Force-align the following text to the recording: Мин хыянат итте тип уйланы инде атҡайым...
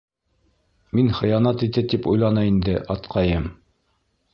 Мин 0.99 1.11
хыянат 1.19 1.67
итте 1.69 1.85
тип 1.95 2.09
уйланы 2.13 2.47
инде 2.55 2.77
атҡайым... 2.97 3.51